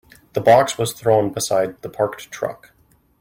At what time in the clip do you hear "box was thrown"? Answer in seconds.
0.41-1.31